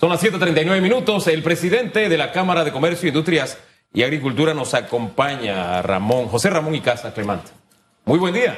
[0.00, 1.26] Son las 7:39 minutos.
[1.26, 3.58] El presidente de la Cámara de Comercio, Industrias
[3.92, 7.50] y Agricultura nos acompaña, Ramón, José Ramón y Casa Clemente.
[8.06, 8.56] Muy buen día.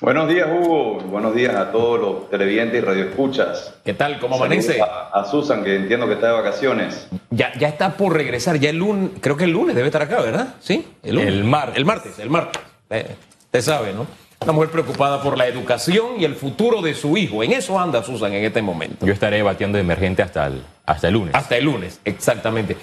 [0.00, 0.98] Buenos días, Hugo.
[1.02, 3.76] Buenos días a todos los televidentes y radioescuchas.
[3.84, 4.18] ¿Qué tal?
[4.18, 4.80] ¿Cómo amanece?
[4.82, 7.06] A, Susan, que entiendo que está de vacaciones.
[7.30, 8.58] Ya, ya está por regresar.
[8.58, 10.56] Ya el lunes, creo que el lunes debe estar acá, ¿verdad?
[10.58, 11.32] Sí, el lunes.
[11.32, 12.60] El, mar, el martes, el martes.
[12.90, 13.06] Eh,
[13.44, 14.04] usted sabe, ¿no?
[14.44, 17.42] Una mujer preocupada por la educación y el futuro de su hijo.
[17.42, 19.06] En eso anda Susan en este momento.
[19.06, 21.34] Yo estaré batiendo de emergente hasta el, hasta el lunes.
[21.34, 22.76] Hasta el lunes, exactamente.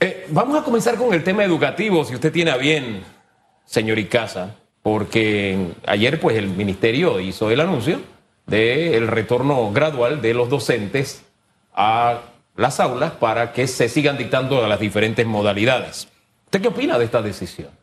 [0.00, 3.04] Eh, vamos a comenzar con el tema educativo, si usted tiene a bien,
[3.66, 8.00] señor Icaza, porque ayer pues el ministerio hizo el anuncio
[8.46, 11.22] del retorno gradual de los docentes
[11.72, 12.22] a
[12.56, 16.08] las aulas para que se sigan dictando las diferentes modalidades.
[16.46, 17.77] ¿Usted qué opina de esta decisión?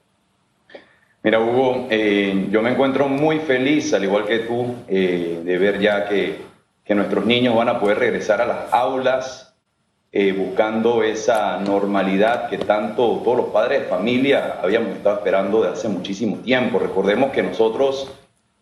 [1.26, 5.80] Mira, Hugo, eh, yo me encuentro muy feliz, al igual que tú, eh, de ver
[5.80, 6.36] ya que,
[6.84, 9.56] que, nuestros niños van a poder regresar a las aulas
[10.12, 15.70] eh, buscando esa normalidad que tanto todos los padres de familia habíamos estado esperando de
[15.70, 16.78] hace muchísimo tiempo.
[16.78, 18.08] Recordemos que nosotros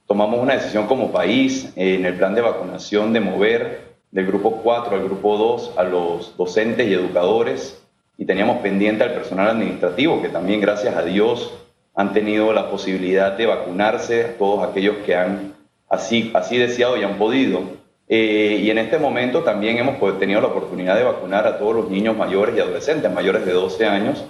[0.08, 4.95] tomamos una decisión como país en el plan de vacunación de mover del grupo 4
[4.95, 7.83] al grupo 2 a los docentes y educadores
[8.17, 11.52] y teníamos pendiente al personal administrativo que también gracias a Dios
[11.95, 15.53] han tenido la posibilidad de vacunarse, todos aquellos que han
[15.89, 17.61] así, así deseado y han podido.
[18.09, 21.89] Eh, y en este momento también hemos tenido la oportunidad de vacunar a todos los
[21.89, 24.25] niños mayores y adolescentes mayores de 12 años.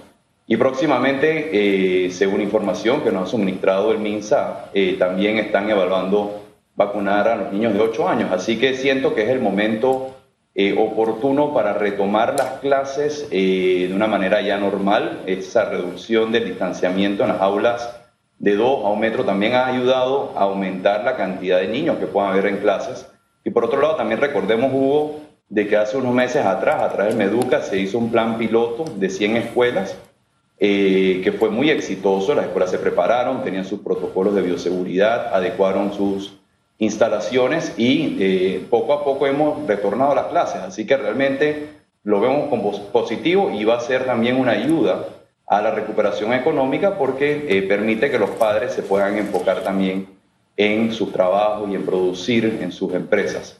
[0.45, 6.41] Y próximamente, eh, según información que nos ha suministrado el MINSA, eh, también están evaluando
[6.75, 8.31] vacunar a los niños de 8 años.
[8.31, 10.12] Así que siento que es el momento
[10.55, 15.21] eh, oportuno para retomar las clases eh, de una manera ya normal.
[15.25, 17.99] Esa reducción del distanciamiento en las aulas
[18.37, 22.05] de 2 a un metro también ha ayudado a aumentar la cantidad de niños que
[22.05, 23.07] puedan haber en clases.
[23.43, 27.15] Y por otro lado, también recordemos, Hugo, de que hace unos meses atrás, a través
[27.15, 29.97] de Meduca, se hizo un plan piloto de 100 escuelas
[30.59, 32.35] eh, que fue muy exitoso.
[32.35, 36.39] Las escuelas se prepararon, tenían sus protocolos de bioseguridad, adecuaron sus
[36.79, 40.61] instalaciones y eh, poco a poco hemos retornado a las clases.
[40.61, 41.69] Así que realmente
[42.03, 45.07] lo vemos como positivo y va a ser también una ayuda
[45.47, 50.07] a la recuperación económica porque eh, permite que los padres se puedan enfocar también
[50.57, 53.59] en su trabajo y en producir en sus empresas.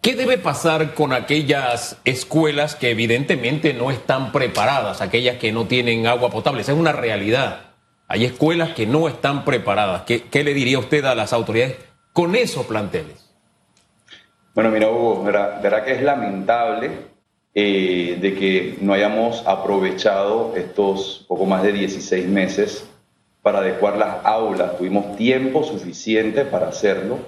[0.00, 6.06] ¿Qué debe pasar con aquellas escuelas que evidentemente no están preparadas, aquellas que no tienen
[6.06, 6.60] agua potable?
[6.62, 7.72] Esa es una realidad.
[8.06, 10.02] Hay escuelas que no están preparadas.
[10.02, 11.76] ¿Qué, qué le diría usted a las autoridades
[12.16, 13.28] con esos planteles?
[14.54, 16.90] Bueno, mira, Hugo, verá, que es lamentable
[17.54, 22.88] eh, de que no hayamos aprovechado estos poco más de 16 meses
[23.42, 24.78] para adecuar las aulas.
[24.78, 27.18] Tuvimos tiempo suficiente para hacerlo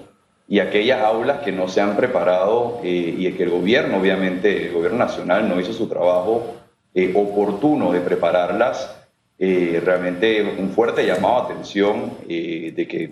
[0.47, 4.73] y aquellas aulas que no se han preparado eh, y que el gobierno, obviamente, el
[4.73, 6.55] gobierno nacional no hizo su trabajo
[6.95, 8.98] eh, oportuno de prepararlas,
[9.41, 13.11] eh, realmente un fuerte llamado a atención eh, de, que,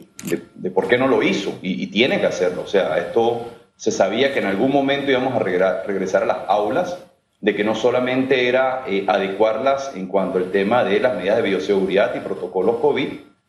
[0.56, 2.64] de, por qué no lo hizo y, tiene que hacerlo.
[2.64, 3.46] O sea, esto
[3.78, 6.98] se sabía que en algún momento íbamos a regresar a las aulas,
[7.40, 11.44] de que no solamente era eh, adecuarlas en cuanto al tema de las medidas de
[11.44, 13.08] bioseguridad y protocolos COVID,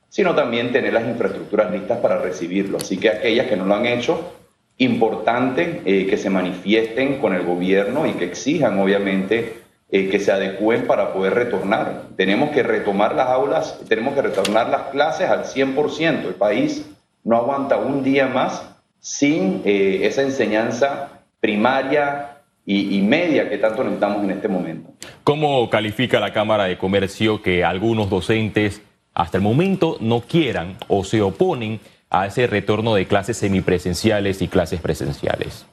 [0.09, 2.77] sino también tener las infraestructuras listas para recibirlo.
[2.77, 4.34] Así que aquellas que no lo han hecho,
[4.77, 10.87] importante que se manifiesten con el gobierno y que exijan, obviamente, eh, que se adecúen
[10.87, 12.03] para poder retornar.
[12.16, 16.26] Tenemos que retomar las aulas, tenemos que retornar las clases al 100%.
[16.26, 16.84] El país
[17.25, 18.69] no aguanta un día más
[19.00, 24.91] sin eh, esa enseñanza primaria y, y, media que tanto necesitamos en este momento.
[25.25, 28.82] ¿Cómo califica la Cámara de Comercio que algunos docentes
[29.15, 34.48] hasta el momento no quieran o se oponen a ese retorno de clases semipresenciales y
[34.48, 35.65] clases presenciales?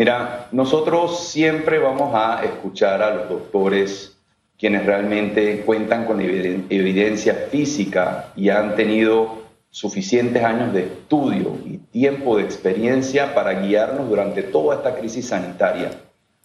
[0.00, 4.16] Mira, nosotros siempre vamos a escuchar a los doctores
[4.58, 12.38] quienes realmente cuentan con evidencia física y han tenido suficientes años de estudio y tiempo
[12.38, 15.90] de experiencia para guiarnos durante toda esta crisis sanitaria.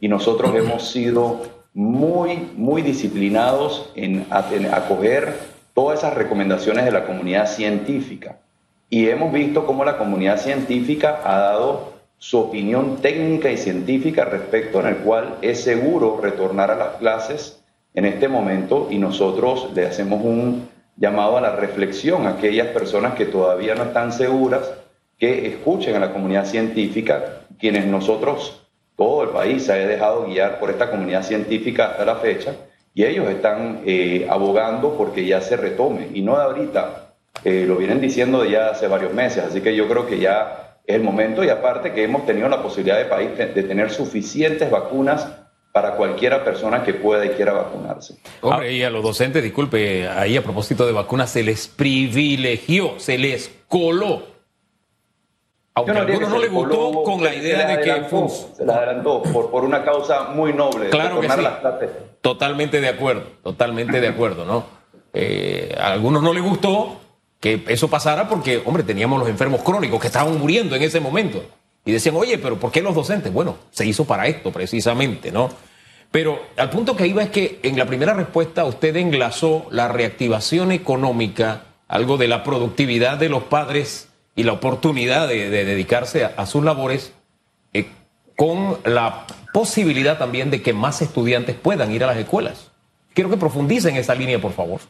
[0.01, 1.43] Y nosotros hemos sido
[1.73, 4.27] muy, muy disciplinados en
[4.73, 5.33] acoger
[5.73, 8.37] todas esas recomendaciones de la comunidad científica.
[8.89, 14.79] Y hemos visto cómo la comunidad científica ha dado su opinión técnica y científica respecto
[14.79, 17.61] en el cual es seguro retornar a las clases
[17.93, 20.67] en este momento y nosotros le hacemos un
[20.97, 24.71] llamado a la reflexión a aquellas personas que todavía no están seguras,
[25.17, 28.61] que escuchen a la comunidad científica, quienes nosotros,
[28.95, 32.53] todo el país se ha dejado guiar por esta comunidad científica hasta la fecha,
[32.93, 37.13] y ellos están eh, abogando porque ya se retome, y no de ahorita,
[37.43, 40.95] eh, lo vienen diciendo ya hace varios meses, así que yo creo que ya es
[40.95, 45.27] el momento y aparte que hemos tenido la posibilidad de país de tener suficientes vacunas
[45.75, 48.15] para cualquiera persona que pueda y quiera vacunarse.
[48.39, 53.17] Hombre, y a los docentes, disculpe, ahí a propósito de vacunas, se les privilegió, se
[53.17, 54.23] les coló.
[55.73, 58.07] Aunque a algunos no les gustó con la idea de que...
[58.55, 60.89] se les adelantó por, por una causa muy noble.
[60.89, 61.41] Claro que sí.
[62.21, 64.63] Totalmente de acuerdo, totalmente de acuerdo, ¿no?
[65.13, 67.01] Eh, a algunos no les gustó
[67.45, 71.45] que eso pasara porque, hombre, teníamos los enfermos crónicos que estaban muriendo en ese momento.
[71.85, 73.31] Y decían, oye, pero ¿por qué los docentes?
[73.31, 75.51] Bueno, se hizo para esto precisamente, ¿no?
[76.09, 80.71] Pero al punto que iba es que en la primera respuesta usted enlazó la reactivación
[80.71, 86.63] económica, algo de la productividad de los padres y la oportunidad de, dedicarse a, sus
[86.63, 87.13] labores,
[87.73, 87.85] eh,
[88.35, 92.71] con la posibilidad también de que más estudiantes puedan ir a las escuelas.
[93.13, 94.81] Quiero que profundice en esa línea, por favor.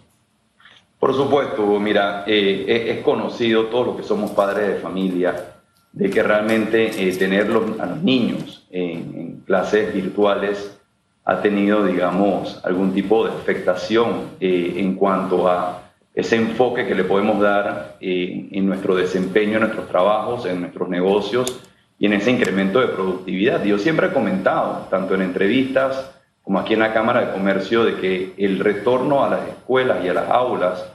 [0.99, 5.55] Por supuesto, mira, eh, es conocido todos los que somos padres de familia
[5.95, 7.47] de que realmente eh, tener
[7.79, 10.77] a los niños en, clases virtuales
[11.23, 15.83] ha tenido, digamos, algún tipo de afectación eh, en cuanto a
[16.13, 20.89] ese enfoque que le podemos dar eh, en nuestro desempeño, en nuestros trabajos, en nuestros
[20.89, 21.61] negocios
[21.97, 23.63] y en ese incremento de productividad.
[23.63, 26.11] Yo siempre he comentado, tanto en entrevistas
[26.45, 30.09] como aquí en la Cámara de Comercio, de que el retorno a las escuelas y
[30.09, 30.85] a las aulas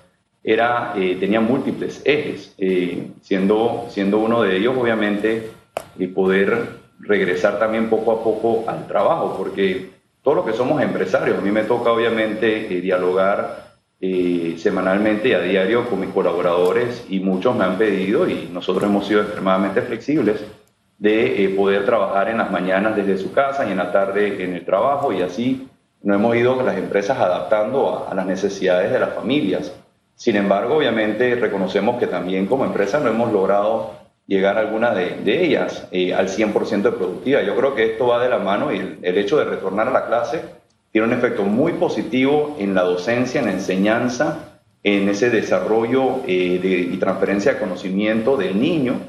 [0.45, 5.51] era, eh, tenía múltiples ejes, eh, siendo, siendo uno de ellos obviamente
[5.99, 9.91] eh, poder regresar también poco a poco al trabajo, porque
[10.23, 13.71] todos los que somos empresarios, a mí me toca obviamente dialogar
[14.57, 19.07] semanalmente y a diario con mis colaboradores y muchos me han pedido y nosotros hemos
[19.07, 20.43] sido extremadamente flexibles
[21.01, 24.67] de poder trabajar en las mañanas desde su casa y en la tarde en el
[24.67, 25.67] trabajo y así
[26.03, 29.73] nos hemos ido las empresas adaptando a las necesidades de las familias.
[30.15, 33.93] Sin embargo, obviamente reconocemos que también como empresa no hemos logrado
[34.27, 37.43] llegar a alguna de, ellas eh, al 100% de productividad.
[37.45, 40.07] Yo creo que esto va de la mano y el, hecho de retornar a la
[40.07, 40.43] clase
[40.93, 46.89] tiene un efecto muy positivo en la docencia, en la enseñanza, en ese desarrollo eh,
[46.93, 49.01] y transferencia de conocimiento del niño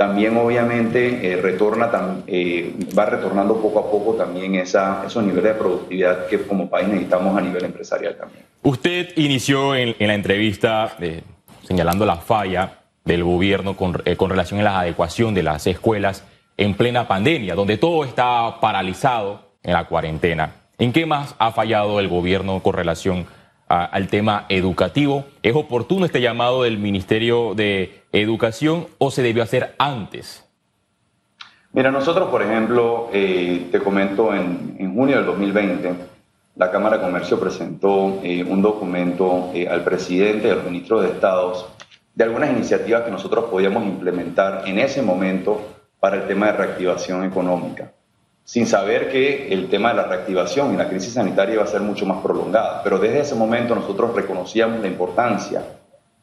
[0.00, 1.90] también obviamente eh, retorna,
[2.26, 6.88] eh, va retornando poco a poco también esa, esos niveles de productividad que como país
[6.88, 8.46] necesitamos a nivel empresarial también.
[8.62, 11.20] Usted inició en, la entrevista eh,
[11.64, 16.24] señalando la falla del gobierno con, relación a la adecuación de las escuelas
[16.56, 20.52] en plena pandemia, donde todo está paralizado en la cuarentena.
[20.78, 23.26] ¿En qué más ha fallado el gobierno con relación
[23.70, 25.24] al tema educativo?
[25.42, 30.44] ¿Es oportuno este llamado del Ministerio de educación o se debió hacer antes?
[31.72, 35.94] Mira, nosotros, por ejemplo, eh, te comento, en, junio del 2020,
[36.56, 41.10] la Cámara de Comercio presentó eh, un documento eh, al presidente y al ministro de
[41.10, 41.68] Estados
[42.12, 45.60] de algunas iniciativas que nosotros podíamos implementar en ese momento
[46.00, 47.92] para el tema de reactivación económica,
[48.44, 51.82] sin saber que el tema de la reactivación y la crisis sanitaria iba a ser
[51.82, 52.82] mucho más prolongada.
[52.82, 55.62] Pero desde ese momento nosotros reconocíamos la importancia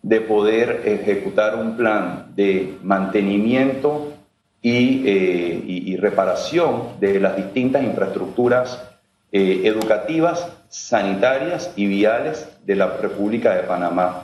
[0.02, 4.14] de poder ejecutar un plan de mantenimiento
[4.64, 8.84] eh, y, reparación de las distintas infraestructuras
[9.32, 14.24] eh, educativas, sanitarias y viales de la República de Panamá.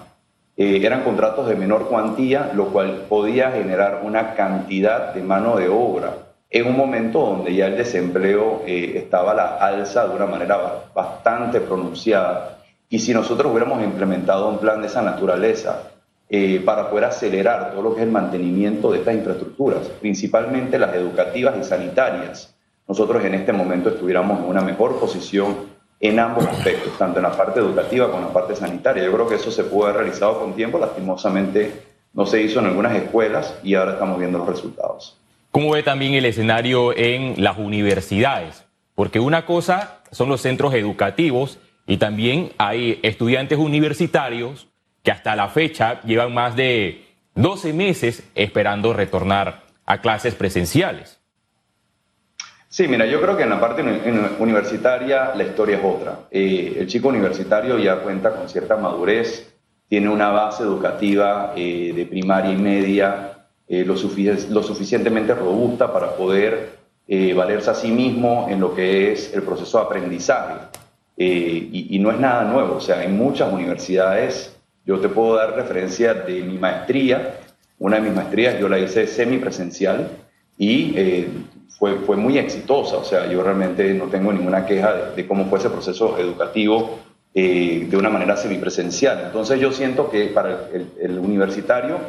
[0.58, 5.70] Eh, eran contratos de menor cuantía, lo cual podía generar una cantidad de mano de
[5.70, 6.23] obra
[6.54, 11.60] en un momento donde ya el desempleo estaba a la alza de una manera bastante
[11.60, 15.90] pronunciada y si nosotros hubiéramos implementado un plan de esa naturaleza
[16.30, 20.94] eh, para poder acelerar todo lo que es el mantenimiento de estas infraestructuras, principalmente las
[20.94, 22.54] educativas y sanitarias,
[22.88, 25.56] nosotros en este momento estuviéramos en una mejor posición
[26.00, 29.04] en ambos aspectos, tanto en la parte educativa como en la parte sanitaria.
[29.04, 31.82] Yo creo que eso se pudo haber realizado con tiempo, lastimosamente
[32.14, 35.18] no se hizo en algunas escuelas y ahora estamos viendo los resultados.
[35.54, 38.66] ¿Cómo ve también el escenario en las universidades?
[38.96, 44.68] Porque una cosa son los centros educativos y también hay estudiantes universitarios
[45.04, 47.06] que hasta la fecha llevan más de
[47.36, 51.22] 12 meses esperando retornar a clases presenciales.
[52.68, 53.84] Sí, mira, yo creo que en la parte
[54.40, 56.22] universitaria la historia es otra.
[56.32, 59.54] Eh, el chico universitario ya cuenta con cierta madurez,
[59.88, 63.33] tiene una base educativa eh, de primaria y media
[63.68, 66.84] eh, lo, lo, suficientemente robusta para poder
[67.36, 70.56] valerse a sí mismo en lo que es el proceso de aprendizaje.
[71.16, 75.56] Eh, y, no es nada nuevo, o sea, en muchas universidades, yo te puedo dar
[75.56, 77.36] referencia de mi maestría,
[77.78, 80.08] una de mis maestrías yo la hice semipresencial
[80.58, 81.28] y eh,
[81.78, 85.60] fue, fue muy exitosa, o sea, yo realmente no tengo ninguna queja de, cómo fue
[85.60, 87.00] ese proceso educativo
[87.36, 89.22] eh, de una manera semipresencial.
[89.26, 92.00] Entonces yo siento que para el universitario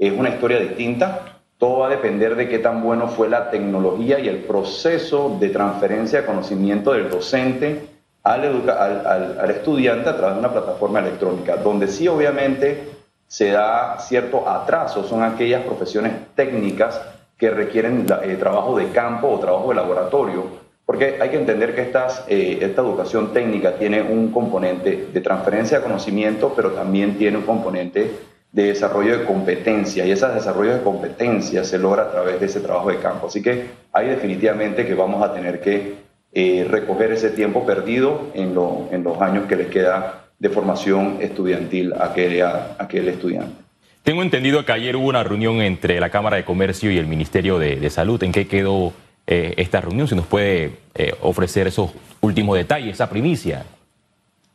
[0.00, 4.18] es una historia distinta, todo va a depender de qué tan bueno fue la tecnología
[4.18, 7.86] y el proceso de transferencia de conocimiento del docente
[8.22, 12.88] al, al, estudiante a través de una plataforma electrónica, donde sí obviamente
[13.26, 16.98] se da cierto atraso, son aquellas profesiones técnicas
[17.36, 20.44] que requieren eh, trabajo de campo o trabajo de laboratorio,
[20.86, 25.84] porque hay que entender que eh, esta educación técnica tiene un componente de transferencia de
[25.84, 28.10] conocimiento, pero también tiene un componente
[28.52, 32.60] de desarrollo de competencia y ese desarrollo de competencia se logra a través de ese
[32.60, 33.28] trabajo de campo.
[33.28, 35.94] Así que hay definitivamente que vamos a tener que
[36.32, 38.56] eh, recoger ese tiempo perdido en,
[38.92, 43.54] en, los años que les queda de formación estudiantil a aquel, a aquel estudiante.
[44.02, 47.58] Tengo entendido que ayer hubo una reunión entre la Cámara de Comercio y el Ministerio
[47.58, 48.22] de, Salud.
[48.22, 48.92] ¿En qué quedó
[49.26, 50.08] eh, esta reunión?
[50.08, 51.90] Si nos puede eh, ofrecer esos
[52.20, 53.64] últimos detalles, esa primicia.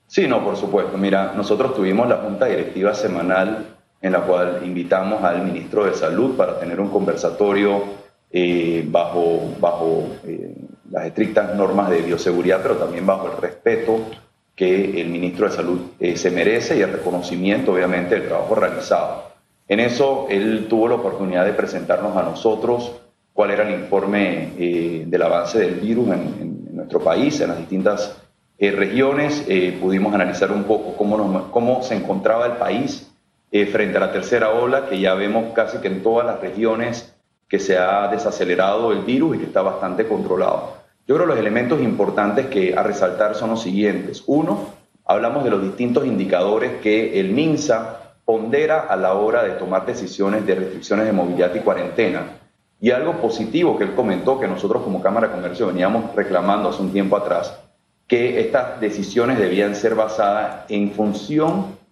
[0.08, 0.98] Sí, no, por supuesto.
[0.98, 3.75] Mira, nosotros tuvimos la junta directiva semanal
[4.06, 7.82] en la cual invitamos al ministro de Salud para tener un conversatorio
[8.32, 10.54] eh, bajo, bajo eh,
[10.92, 13.98] las estrictas normas de bioseguridad, pero también bajo el respeto
[14.54, 19.24] que el ministro de Salud eh, se merece y el reconocimiento, obviamente, del trabajo realizado.
[19.68, 22.92] En eso, él tuvo la oportunidad de presentarnos a nosotros
[23.34, 24.52] cuál era el informe
[25.08, 28.16] del avance del virus en, nuestro país, en las distintas
[28.60, 29.44] regiones.
[29.82, 33.12] pudimos analizar un poco cómo, cómo se encontraba el país
[33.58, 37.16] eh, frente a la tercera ola, que ya vemos casi que en todas las regiones
[37.48, 40.74] que se ha desacelerado el virus y que está bastante controlado.
[41.08, 44.24] Yo creo que los elementos importantes que a resaltar son los siguientes.
[44.28, 44.72] Uno,
[45.06, 50.46] hablamos de los distintos indicadores que el MINSA pondera a la hora de tomar decisiones
[50.46, 52.24] de restricciones de movilidad y cuarentena.
[52.82, 56.82] Y algo positivo que él comentó, que nosotros como Cámara de Comercio veníamos reclamando hace
[56.82, 57.58] un tiempo atrás,
[58.06, 61.85] que estas decisiones debían ser basadas en función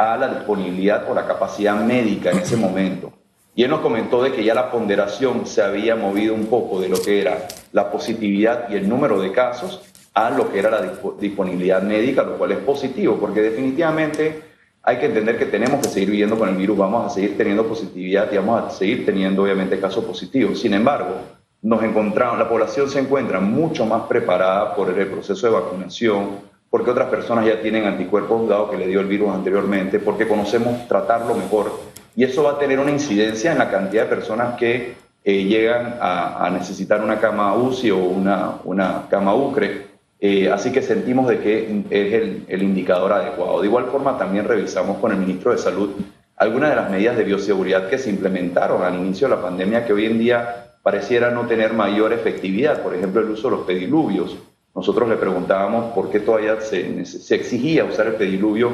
[0.00, 3.12] a la disponibilidad o la capacidad médica en ese momento.
[3.54, 6.88] Y él nos comentó de que ya la ponderación se había movido un poco de
[6.88, 9.82] lo que era la positividad y el número de casos
[10.14, 14.42] a lo que era la disponibilidad médica, lo cual es positivo, porque definitivamente
[14.82, 17.66] hay que entender que tenemos que seguir viviendo con el virus, vamos a seguir teniendo
[17.66, 20.58] positividad y vamos a seguir teniendo obviamente casos positivos.
[20.58, 21.16] Sin embargo,
[21.60, 26.90] nos encontramos, la población se encuentra mucho más preparada por el proceso de vacunación, porque
[26.90, 31.34] otras personas ya tienen anticuerpos dado que le dio el virus anteriormente, porque conocemos tratarlo
[31.34, 31.72] mejor.
[32.14, 35.96] Y eso va a tener una incidencia en la cantidad de personas que eh, llegan
[36.00, 39.90] a, necesitar una cama UCI o una, una cama UCRE.
[40.20, 43.60] Eh, así que sentimos de que es el, el, indicador adecuado.
[43.60, 45.90] De igual forma, también revisamos con el ministro de Salud
[46.36, 49.92] algunas de las medidas de bioseguridad que se implementaron al inicio de la pandemia que
[49.92, 52.82] hoy en día pareciera no tener mayor efectividad.
[52.82, 54.38] Por ejemplo, el uso de los pediluvios
[54.74, 57.00] nosotros le preguntábamos por qué todavía se,
[57.34, 58.72] exigía usar el pediluvio,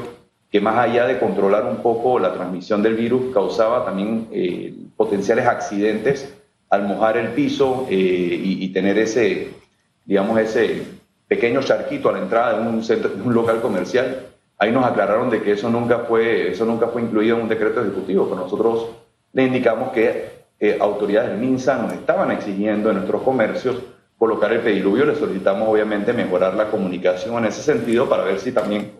[0.50, 5.46] que más allá de controlar un poco la transmisión del virus, causaba también eh, potenciales
[5.46, 6.32] accidentes
[6.70, 9.48] al mojar el piso eh, y, tener ese,
[10.04, 10.82] digamos, ese
[11.28, 14.26] pequeño charquito a la entrada de un, centro, un local comercial.
[14.58, 17.80] Ahí nos aclararon de que eso nunca fue, eso nunca fue incluido en un decreto
[17.82, 18.88] ejecutivo, pero nosotros
[19.32, 23.76] le indicamos que eh, autoridades del MINSA nos estaban exigiendo en nuestros comercios
[24.18, 28.52] colocar el pediluvio, le solicitamos obviamente mejorar la comunicación en ese sentido para ver si
[28.52, 28.92] también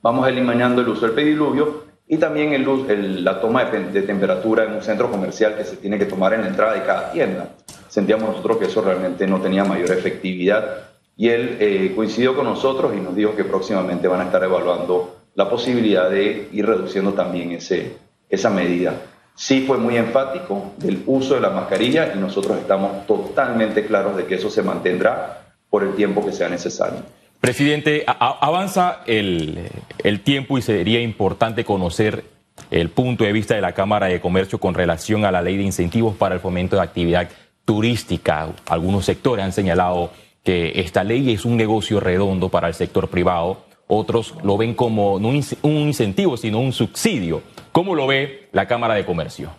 [0.00, 4.82] vamos eliminando el uso del pediluvio y también el, la toma de, temperatura en un
[4.82, 7.48] centro comercial que se tiene que tomar en la entrada de cada tienda.
[7.88, 12.92] Sentíamos nosotros que eso realmente no tenía mayor efectividad y él eh, coincidió con nosotros
[12.96, 17.52] y nos dijo que próximamente van a estar evaluando la posibilidad de ir reduciendo también
[17.52, 17.96] ese,
[18.28, 18.94] esa medida
[19.42, 24.24] sí fue muy enfático del uso de la mascarilla y nosotros estamos totalmente claros de
[24.26, 27.00] que eso se mantendrá por el tiempo que sea necesario.
[27.40, 29.68] Presidente, avanza el,
[30.04, 32.22] el tiempo y sería importante conocer
[32.70, 35.64] el punto de vista de la Cámara de Comercio con relación a la ley de
[35.64, 37.28] incentivos para el fomento de actividad
[37.64, 38.46] turística.
[38.68, 40.12] Algunos sectores han señalado
[40.44, 45.18] que esta ley es un negocio redondo para el sector privado otros lo ven como
[45.18, 47.42] no un incentivo, sino un subsidio.
[47.72, 49.50] ¿Cómo lo ve la Cámara de Comercio?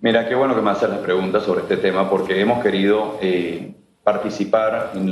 [0.00, 3.74] Mira, qué bueno que me haces la pregunta sobre este tema, porque hemos querido eh,
[4.02, 5.10] participar en,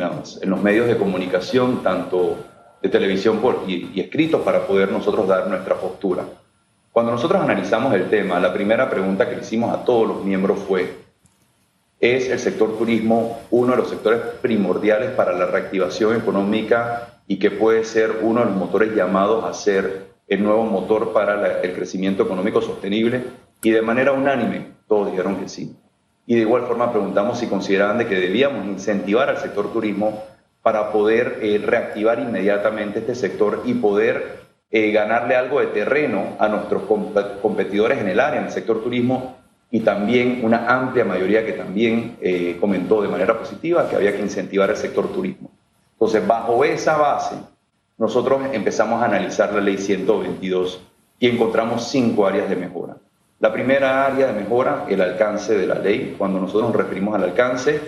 [0.50, 2.38] los medios de comunicación, tanto
[2.82, 6.24] de televisión y, y escritos, para poder nosotros dar nuestra postura.
[6.90, 10.58] Cuando nosotros analizamos el tema, la primera pregunta que le hicimos a todos los miembros
[10.58, 10.96] fue,
[12.00, 17.52] ¿es el sector turismo uno de los sectores primordiales para la reactivación económica y que
[17.52, 22.24] puede ser uno de los motores llamados a ser el nuevo motor para el crecimiento
[22.24, 23.22] económico sostenible
[23.62, 25.76] y de manera unánime todos dijeron que sí.
[26.26, 30.24] Y de igual forma preguntamos si consideraban de que debíamos incentivar al sector turismo
[30.60, 34.40] para poder eh, reactivar inmediatamente este sector y poder
[34.72, 36.82] eh, ganarle algo de terreno a nuestros
[37.40, 39.36] competidores en el área, en el sector turismo,
[39.70, 44.22] y también una amplia mayoría que también eh, comentó de manera positiva que había que
[44.22, 45.52] incentivar el sector turismo.
[46.00, 47.36] Entonces, bajo esa base,
[47.98, 50.80] nosotros empezamos a analizar la ley 122
[51.18, 52.96] y encontramos cinco áreas de mejora.
[53.38, 56.14] La primera área de mejora, el alcance de la ley.
[56.16, 57.82] Cuando nosotros nos referimos al alcance,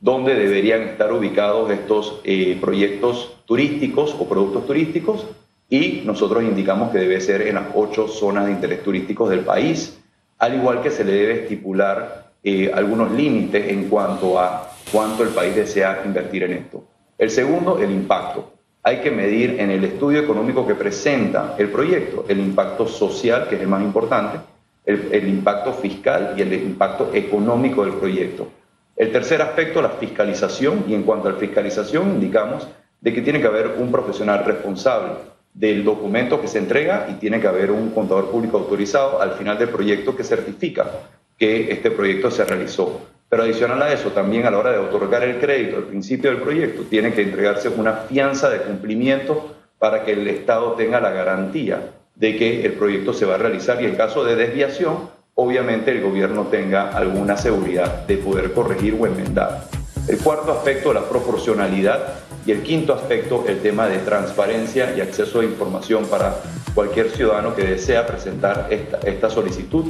[0.00, 5.24] ¿dónde deberían estar ubicados estos eh, proyectos turísticos o productos turísticos?
[5.70, 10.00] Y nosotros indicamos que debe ser en las ocho zonas de interés turísticos del país,
[10.38, 15.28] al igual que se le debe estipular eh, algunos límites en cuanto a cuánto el
[15.28, 16.91] país desea invertir en esto.
[17.22, 18.50] El segundo, el impacto.
[18.82, 23.54] Hay que medir en el estudio económico que presenta el proyecto el impacto social, que
[23.54, 24.40] es el más importante,
[24.84, 28.48] el, impacto fiscal y el impacto económico del proyecto.
[28.96, 32.66] El tercer aspecto, la fiscalización, y en cuanto a la fiscalización, indicamos
[33.00, 35.12] de que tiene que haber un profesional responsable
[35.54, 39.56] del documento que se entrega y tiene que haber un contador público autorizado al final
[39.56, 40.90] del proyecto que certifica
[41.38, 43.11] que este proyecto se realizó.
[43.32, 46.42] Pero adicional a eso, también a la hora de otorgar el crédito al principio del
[46.42, 51.92] proyecto, tiene que entregarse una fianza de cumplimiento para que el Estado tenga la garantía
[52.14, 56.02] de que el proyecto se va a realizar y en caso de desviación, obviamente el
[56.02, 59.64] gobierno tenga alguna seguridad de poder corregir o enmendar.
[60.08, 62.08] El cuarto aspecto, la proporcionalidad.
[62.44, 66.34] Y el quinto aspecto, el tema de transparencia y acceso a información para
[66.74, 69.86] cualquier ciudadano que desea presentar esta, esta solicitud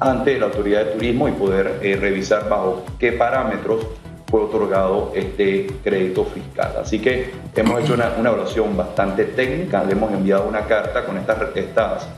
[0.00, 3.86] ante la autoridad de turismo y poder eh, revisar bajo qué parámetros
[4.28, 6.72] fue otorgado este crédito fiscal.
[6.80, 11.16] Así que hemos hecho una, una evaluación bastante técnica, le hemos enviado una carta con
[11.16, 12.08] estas, estas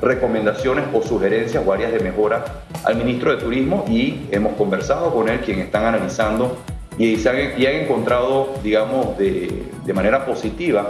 [0.00, 2.44] recomendaciones o sugerencias o áreas de mejora
[2.84, 6.56] al ministro de Turismo y hemos conversado con él, quien están analizando
[6.98, 10.86] y, han, y han encontrado, digamos, de, de manera positiva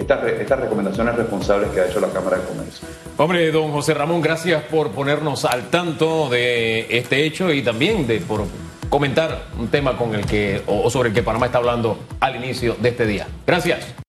[0.00, 2.88] estas, estas recomendaciones responsables que ha hecho la Cámara de Comercio.
[3.16, 8.20] Hombre, don José Ramón, gracias por ponernos al tanto de este hecho y también de
[8.20, 8.44] por
[8.88, 12.76] comentar un tema con el que o sobre el que Panamá está hablando al inicio
[12.80, 13.28] de este día.
[13.46, 13.94] Gracias.